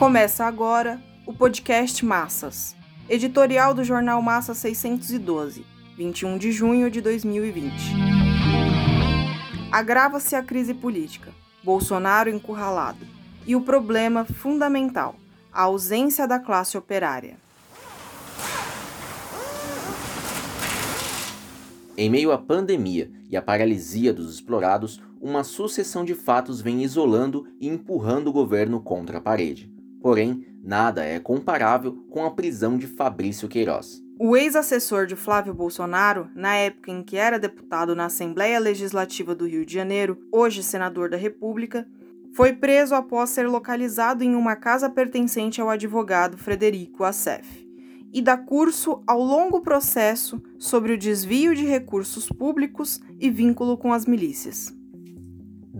[0.00, 2.74] Começa agora o podcast Massas,
[3.06, 5.62] editorial do jornal Massa 612,
[5.94, 7.70] 21 de junho de 2020.
[9.70, 11.30] Agrava-se a crise política,
[11.62, 13.06] Bolsonaro encurralado,
[13.46, 15.16] e o problema fundamental,
[15.52, 17.36] a ausência da classe operária.
[21.94, 27.46] Em meio à pandemia e à paralisia dos explorados, uma sucessão de fatos vem isolando
[27.60, 29.79] e empurrando o governo contra a parede.
[30.00, 34.02] Porém, nada é comparável com a prisão de Fabrício Queiroz.
[34.18, 39.46] O ex-assessor de Flávio Bolsonaro, na época em que era deputado na Assembleia Legislativa do
[39.46, 41.86] Rio de Janeiro, hoje senador da República,
[42.34, 47.68] foi preso após ser localizado em uma casa pertencente ao advogado Frederico Assef
[48.12, 53.92] e dá curso ao longo processo sobre o desvio de recursos públicos e vínculo com
[53.92, 54.74] as milícias.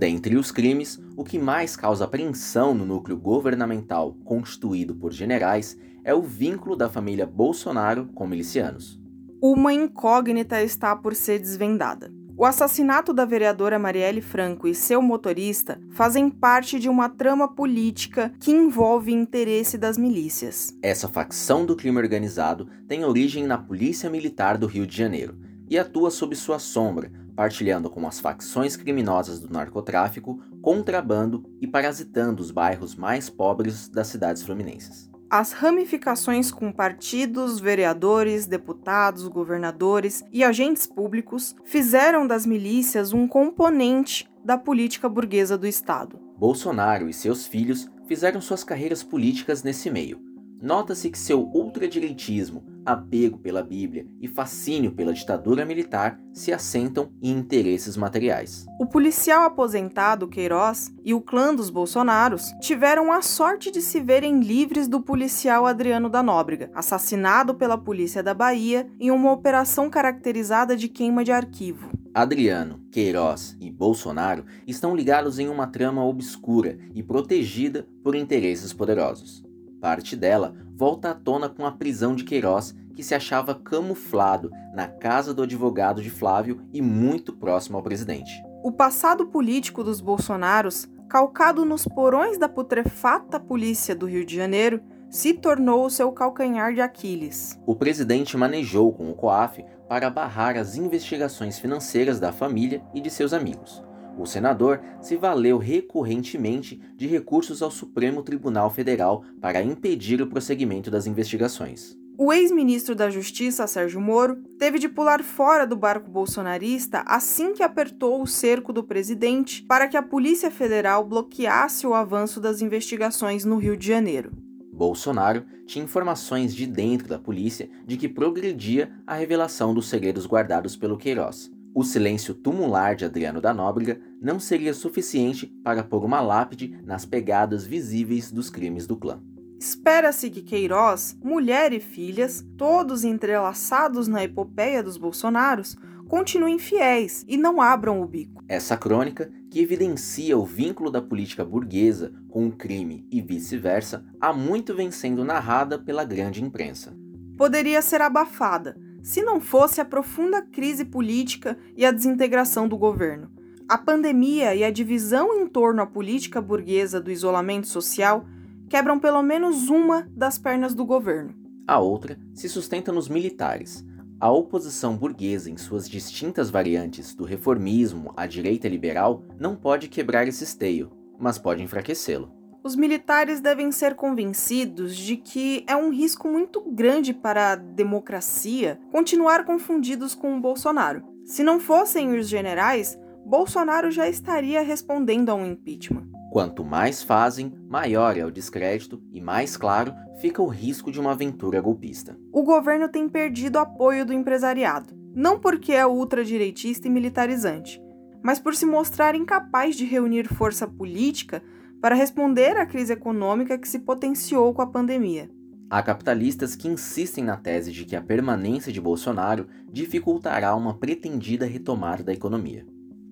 [0.00, 6.14] Dentre os crimes, o que mais causa apreensão no núcleo governamental constituído por generais é
[6.14, 8.98] o vínculo da família Bolsonaro com milicianos.
[9.42, 12.10] Uma incógnita está por ser desvendada.
[12.34, 18.32] O assassinato da vereadora Marielle Franco e seu motorista fazem parte de uma trama política
[18.40, 20.74] que envolve interesse das milícias.
[20.82, 25.36] Essa facção do crime organizado tem origem na Polícia Militar do Rio de Janeiro
[25.68, 32.42] e atua sob sua sombra, partilhando com as facções criminosas do narcotráfico, contrabando e parasitando
[32.42, 35.10] os bairros mais pobres das cidades fluminenses.
[35.30, 44.28] As ramificações com partidos, vereadores, deputados, governadores e agentes públicos fizeram das milícias um componente
[44.44, 46.20] da política burguesa do Estado.
[46.36, 50.29] Bolsonaro e seus filhos fizeram suas carreiras políticas nesse meio
[50.60, 57.30] Nota-se que seu ultradireitismo, apego pela Bíblia e fascínio pela ditadura militar se assentam em
[57.30, 58.66] interesses materiais.
[58.78, 64.40] O policial aposentado Queiroz e o clã dos Bolsonaros tiveram a sorte de se verem
[64.40, 70.76] livres do policial Adriano da Nóbrega, assassinado pela polícia da Bahia em uma operação caracterizada
[70.76, 71.90] de queima de arquivo.
[72.12, 79.49] Adriano, Queiroz e Bolsonaro estão ligados em uma trama obscura e protegida por interesses poderosos.
[79.80, 84.86] Parte dela volta à tona com a prisão de Queiroz, que se achava camuflado na
[84.86, 88.32] casa do advogado de Flávio e muito próximo ao presidente.
[88.62, 94.82] O passado político dos Bolsonaros, calcado nos porões da putrefata polícia do Rio de Janeiro,
[95.08, 97.58] se tornou o seu calcanhar de Aquiles.
[97.66, 103.10] O presidente manejou com o COAF para barrar as investigações financeiras da família e de
[103.10, 103.82] seus amigos.
[104.20, 110.90] O senador se valeu recorrentemente de recursos ao Supremo Tribunal Federal para impedir o prosseguimento
[110.90, 111.96] das investigações.
[112.18, 117.62] O ex-ministro da Justiça, Sérgio Moro, teve de pular fora do barco bolsonarista assim que
[117.62, 123.46] apertou o cerco do presidente para que a Polícia Federal bloqueasse o avanço das investigações
[123.46, 124.32] no Rio de Janeiro.
[124.70, 130.76] Bolsonaro tinha informações de dentro da polícia de que progredia a revelação dos segredos guardados
[130.76, 131.50] pelo Queiroz.
[131.72, 137.04] O silêncio tumular de Adriano da Nóbrega não seria suficiente para pôr uma lápide nas
[137.04, 139.20] pegadas visíveis dos crimes do clã.
[139.58, 145.76] Espera-se que Queiroz, mulher e filhas, todos entrelaçados na epopeia dos Bolsonaros,
[146.08, 148.42] continuem fiéis e não abram o bico.
[148.48, 154.32] Essa crônica, que evidencia o vínculo da política burguesa com o crime e vice-versa, há
[154.32, 156.96] muito vem sendo narrada pela grande imprensa.
[157.36, 163.30] Poderia ser abafada, se não fosse a profunda crise política e a desintegração do governo.
[163.70, 168.24] A pandemia e a divisão em torno à política burguesa do isolamento social
[168.68, 171.32] quebram pelo menos uma das pernas do governo.
[171.68, 173.86] A outra se sustenta nos militares.
[174.18, 180.26] A oposição burguesa, em suas distintas variantes, do reformismo à direita liberal, não pode quebrar
[180.26, 186.28] esse esteio, mas pode enfraquecê-lo os militares devem ser convencidos de que é um risco
[186.28, 191.02] muito grande para a democracia continuar confundidos com o Bolsonaro.
[191.24, 192.98] Se não fossem os generais,
[193.30, 196.08] Bolsonaro já estaria respondendo a um impeachment.
[196.32, 201.12] Quanto mais fazem, maior é o descrédito e mais claro fica o risco de uma
[201.12, 202.18] aventura golpista.
[202.32, 207.80] O governo tem perdido apoio do empresariado, não porque é ultradireitista e militarizante,
[208.20, 211.40] mas por se mostrar incapaz de reunir força política
[211.80, 215.30] para responder à crise econômica que se potenciou com a pandemia.
[215.70, 221.46] Há capitalistas que insistem na tese de que a permanência de Bolsonaro dificultará uma pretendida
[221.46, 222.66] retomada da economia.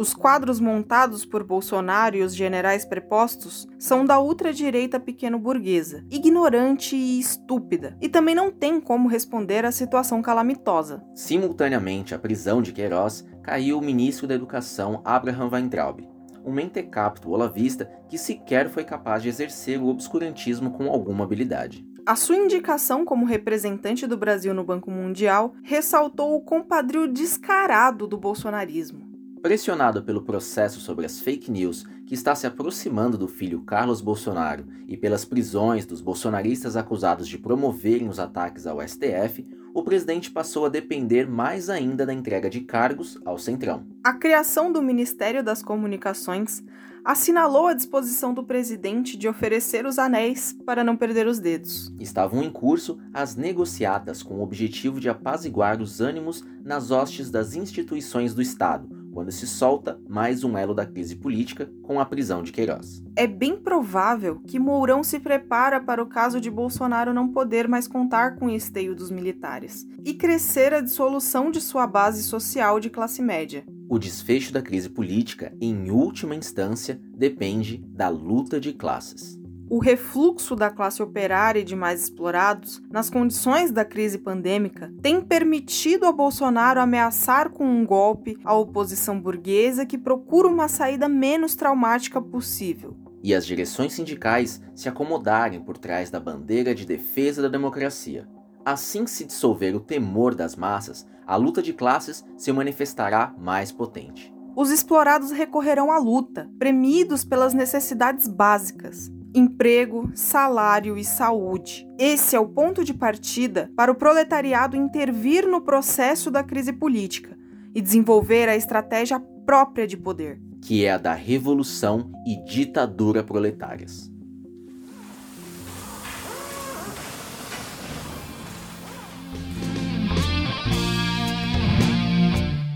[0.00, 7.20] Os quadros montados por Bolsonaro e os generais prepostos são da ultradireita pequeno-burguesa, ignorante e
[7.20, 11.04] estúpida, e também não tem como responder à situação calamitosa.
[11.14, 16.08] Simultaneamente à prisão de Queiroz, caiu o ministro da Educação Abraham Weintraub,
[16.46, 21.84] um mentecapto olavista que sequer foi capaz de exercer o obscurantismo com alguma habilidade.
[22.06, 28.16] A sua indicação como representante do Brasil no Banco Mundial ressaltou o compadrio descarado do
[28.16, 29.09] bolsonarismo.
[29.42, 34.66] Pressionado pelo processo sobre as fake news que está se aproximando do filho Carlos Bolsonaro
[34.86, 40.66] e pelas prisões dos bolsonaristas acusados de promoverem os ataques ao STF, o presidente passou
[40.66, 43.86] a depender mais ainda da entrega de cargos ao Centrão.
[44.04, 46.62] A criação do Ministério das Comunicações
[47.02, 51.90] assinalou a disposição do presidente de oferecer os anéis para não perder os dedos.
[51.98, 57.54] Estavam em curso as negociatas com o objetivo de apaziguar os ânimos nas hostes das
[57.54, 62.42] instituições do Estado quando se solta mais um elo da crise política com a prisão
[62.42, 63.02] de Queiroz.
[63.16, 67.88] É bem provável que Mourão se prepara para o caso de Bolsonaro não poder mais
[67.88, 72.90] contar com o esteio dos militares e crescer a dissolução de sua base social de
[72.90, 73.64] classe média.
[73.88, 79.39] O desfecho da crise política, em última instância, depende da luta de classes
[79.70, 85.20] o refluxo da classe operária e de mais explorados, nas condições da crise pandêmica, tem
[85.20, 91.54] permitido a Bolsonaro ameaçar com um golpe a oposição burguesa que procura uma saída menos
[91.54, 92.96] traumática possível.
[93.22, 98.26] E as direções sindicais se acomodarem por trás da bandeira de defesa da democracia.
[98.64, 103.70] Assim que se dissolver o temor das massas, a luta de classes se manifestará mais
[103.70, 104.34] potente.
[104.56, 111.86] Os explorados recorrerão à luta, premidos pelas necessidades básicas, emprego, salário e saúde.
[111.98, 117.36] Esse é o ponto de partida para o proletariado intervir no processo da crise política
[117.74, 124.10] e desenvolver a estratégia própria de poder, que é a da revolução e ditadura proletárias.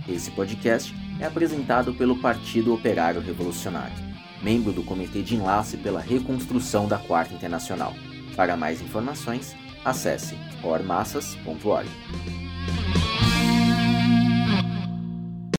[0.08, 4.13] Esse podcast é apresentado pelo Partido Operário Revolucionário
[4.44, 7.94] membro do Comitê de Enlace pela Reconstrução da Quarta Internacional.
[8.36, 11.88] Para mais informações, acesse ormassas.org.